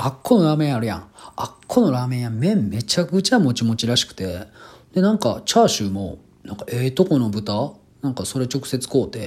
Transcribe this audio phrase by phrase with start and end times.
[0.00, 1.10] あっこのラーメンあるやん。
[1.34, 4.46] あっこのラーメン屋麺めちゃくちゃもちもちらしくて。
[4.92, 7.74] で、なんかチャーシューも、なんかええとこの豚？
[8.00, 9.18] なんかそれ直接買うて、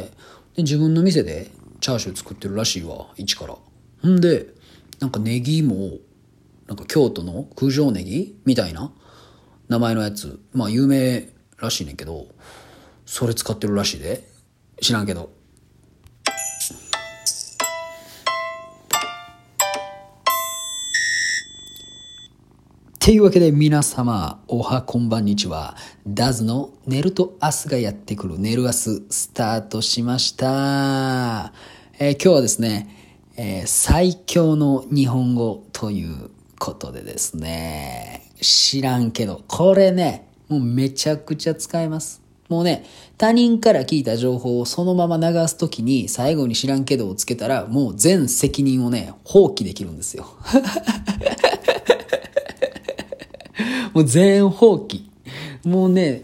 [0.55, 4.09] で、自分の店でチャーシュー作ってるらしいわ、一から。
[4.09, 4.47] んで、
[5.01, 5.97] なんかネギも、
[6.67, 8.39] なんか京都の九条ネギ？
[8.45, 8.93] みたいな
[9.67, 10.39] 名前のやつ。
[10.53, 11.27] まあ有名
[11.57, 12.27] らしいねんけど、
[13.05, 14.25] それ使ってるらしいで。
[14.81, 15.33] 知らんけど。
[23.03, 25.75] ていうわけで皆様、おはこんばんにちは。
[26.05, 28.73] ダズの寝ると明日がやってくる寝る明日
[29.09, 31.51] スタートしました。
[31.97, 36.29] えー今日はですね、えー最強の日本語という
[36.59, 42.21] ことでですね、知らんけど、これね、もうめちゃくちゃ使えます。
[42.49, 42.85] もうね、
[43.17, 50.27] 他人から聞いた情報をそのまま流すときに最後に知らんけどをつけたらもう全責任をね、放棄できるんですよ。
[53.93, 55.03] もう全放棄。
[55.63, 56.23] もうね、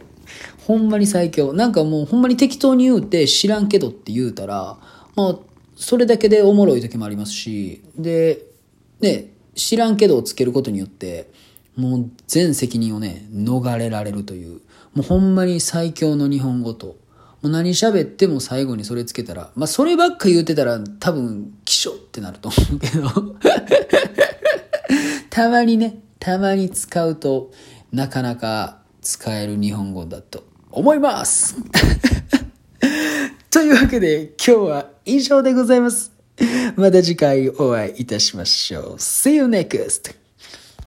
[0.65, 1.53] ほんまに最強。
[1.53, 4.77] なんかもうほんまに適当に言うて知らんけどって言うたら、
[5.15, 5.35] まあ、
[5.75, 8.43] それだけでおもろい時もありますし、で、
[8.99, 11.29] ね、知らんけどをつけることによって、
[11.75, 14.61] もう全責任をね、逃れられるという、
[14.93, 16.95] もうほんまに最強の日本語と、も
[17.43, 23.07] う何喋っても最後にそれつけたら、まあそればっか言うてたら多分、気象ってなると思うけど、
[25.29, 27.51] たまにね、たまに使うと
[27.91, 31.55] なかなか使える日本語だと思います。
[33.49, 36.11] というわけで今日は以上でございます。
[36.75, 38.83] また次回お会いいたしましょう。
[38.95, 40.26] See you next!